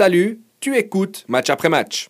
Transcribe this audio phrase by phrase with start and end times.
[0.00, 2.08] Salut, tu écoutes match après match.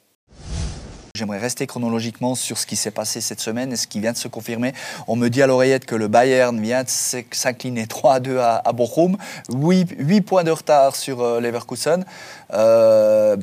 [1.17, 4.17] J'aimerais rester chronologiquement sur ce qui s'est passé cette semaine et ce qui vient de
[4.17, 4.75] se confirmer.
[5.09, 8.73] On me dit à l'oreillette que le Bayern vient de s'incliner 3 à 2 à,
[8.73, 9.17] Bochum.
[9.53, 12.05] 8, points de retard sur euh, Leverkusen.
[12.53, 13.37] Euh,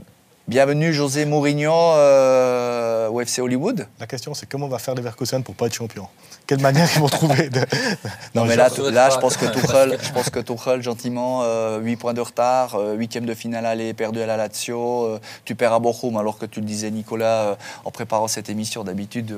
[0.47, 3.87] bienvenue José Mourinho euh, au FC Hollywood.
[3.99, 6.07] La question c'est comment on va faire Leverkusen pour pas être champion?
[6.47, 7.59] Quelle manière ils vont trouver de...
[8.35, 11.95] Non, mais là, là je, pense que Tuchel, je pense que Tuchel, gentiment, 8 euh,
[11.99, 15.55] points de retard, 8 euh, huitième de finale aller, perdu à la Lazio, euh, tu
[15.55, 19.35] perds à Bochum, alors que tu le disais, Nicolas, en préparant cette émission, d'habitude,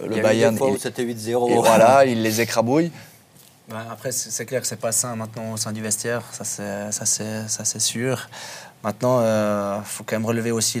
[0.00, 0.56] le Bayern...
[0.78, 1.64] c'était 8-0.
[1.64, 2.92] Voilà, il les écrabouille.
[3.90, 8.28] Après, c'est clair que c'est pas sain maintenant au sein du vestiaire, ça c'est sûr.
[8.84, 10.80] Maintenant, il euh, faut quand même relever aussi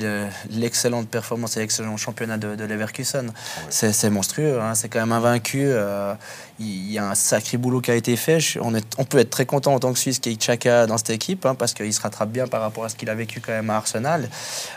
[0.50, 3.32] l'excellente performance et l'excellent championnat de, Leverkusen.
[3.34, 4.76] Ah c'est monstrueux, hein.
[4.76, 5.64] c'est quand même invaincu.
[5.64, 6.14] Euh,
[6.60, 8.38] il y a un sacré boulot qui a été fait.
[8.60, 10.98] On, on peut être très content en tant que Suisse qu'il y ait Chaka dans
[10.98, 13.40] cette équipe, hein, parce qu'il se rattrape bien par rapport à ce qu'il a vécu
[13.40, 14.28] quand même à Arsenal.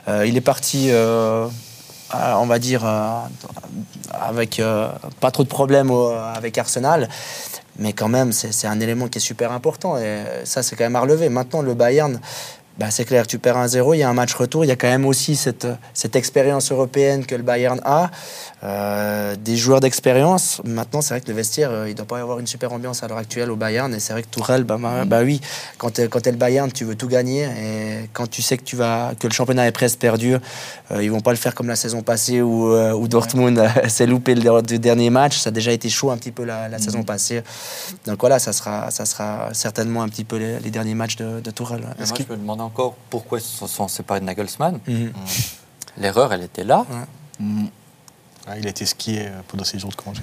[0.08, 0.90] Euh, il est parti
[2.14, 2.86] on va dire,
[4.12, 4.62] avec
[5.20, 5.92] pas trop de problèmes
[6.36, 7.10] avec Arsenal.
[7.78, 9.98] Mais quand même, c'est un élément qui est super important.
[9.98, 11.30] Et ça, c'est quand même à relever.
[11.30, 12.20] Maintenant, le Bayern,
[12.78, 14.76] bah, c'est clair, tu perds 1-0, il y a un match retour, il y a
[14.76, 18.10] quand même aussi cette, cette expérience européenne que le Bayern a.
[18.62, 20.62] Euh, des joueurs d'expérience.
[20.66, 22.74] Maintenant, c'est vrai que le vestiaire, euh, il ne doit pas y avoir une super
[22.74, 23.94] ambiance à l'heure actuelle au Bayern.
[23.94, 25.40] Et c'est vrai que Tourelle, bah, bah oui,
[25.78, 27.44] quand tu es, le Bayern, tu veux tout gagner.
[27.44, 30.36] Et quand tu sais que, tu vas, que le championnat est presque perdu,
[30.92, 34.36] euh, ils vont pas le faire comme la saison passée où, où Dortmund s'est loupé
[34.36, 35.38] le, dernier match.
[35.38, 36.80] Ça a déjà été chaud un petit peu la, mm.
[36.80, 37.42] saison passée.
[38.08, 41.52] Donc voilà, ça sera, ça sera certainement un petit peu les, derniers matchs de, de
[41.52, 41.88] Tourelle.
[42.02, 42.14] Est-ce
[42.70, 44.80] encore pourquoi ils se sont séparés de Nagelsmann.
[44.88, 45.08] Mm.
[45.98, 46.86] L'erreur, elle était là.
[48.48, 50.22] Ah, il a été skié euh, pendant ses jours de congé.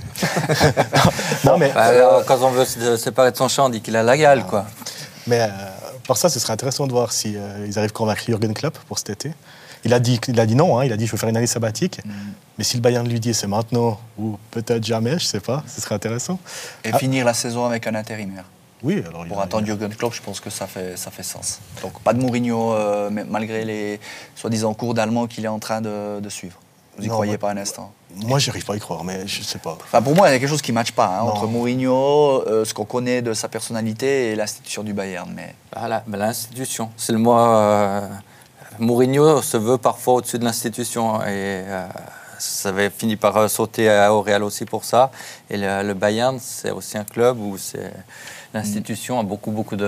[1.45, 4.03] non, mais, bah, quand on veut se séparer de son champ, on dit qu'il a
[4.03, 4.45] la gale.
[4.47, 4.67] Quoi.
[5.29, 5.49] Mais euh,
[6.07, 8.53] par ça, ce serait intéressant de voir s'ils si, euh, ils arrivent à convaincre Jürgen
[8.53, 9.33] Klopp pour cet été.
[9.85, 11.37] Il a dit, il a dit non, hein, il a dit je veux faire une
[11.37, 12.05] année sabbatique.
[12.05, 12.11] Mm.
[12.59, 15.63] Mais si le Bayern lui dit c'est maintenant ou peut-être jamais, je ne sais pas,
[15.69, 16.41] ce serait intéressant.
[16.83, 18.45] Et finir la saison avec un intérimaire.
[18.83, 21.61] Oui, alors Pour attendre Jürgen Klopp, je pense que ça fait, ça fait sens.
[21.83, 22.75] Donc pas de Mourinho,
[23.29, 24.01] malgré les
[24.35, 26.59] soi-disant cours d'allemand qu'il est en train de, de suivre.
[26.97, 29.59] Vous n'y croyez pas un instant Moi, j'arrive pas à y croire, mais je sais
[29.59, 29.77] pas.
[29.83, 32.43] Enfin, pour moi, il y a quelque chose qui ne matche pas hein, entre Mourinho,
[32.47, 35.31] euh, ce qu'on connaît de sa personnalité et l'institution du Bayern.
[35.35, 35.55] Mais...
[35.75, 36.91] Voilà, l'institution.
[36.97, 37.37] C'est le mot.
[37.37, 38.09] Euh,
[38.79, 41.21] Mourinho se veut parfois au-dessus de l'institution.
[41.23, 41.87] Et euh,
[42.39, 45.11] ça avait fini par sauter au Real aussi pour ça.
[45.51, 47.93] Et le Bayern, c'est aussi un club où c'est
[48.57, 49.85] l'institution a beaucoup, beaucoup de,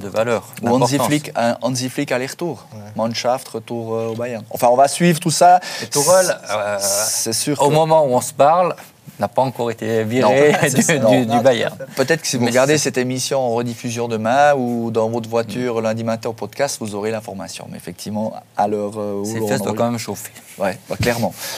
[0.00, 0.44] de valeur.
[0.64, 1.32] Hansi Flick,
[1.62, 2.66] Hansi Flick aller-retour.
[2.96, 4.44] Mannschaft, retour euh, au Bayern.
[4.50, 5.60] Enfin, on va suivre tout ça.
[5.82, 7.60] Et euh, c'est sûr.
[7.62, 8.74] Au moment où on se parle,
[9.18, 11.76] n'a pas encore été viré du, Bayern.
[11.96, 16.04] Peut-être que si vous regardez cette émission en rediffusion demain ou dans votre voiture lundi
[16.04, 17.66] matin au podcast, vous aurez l'information.
[17.70, 20.32] Mais effectivement, à l'heure euh, où Ces fesses doivent quand même chauffer.
[20.58, 21.34] Ouais, bah, clairement.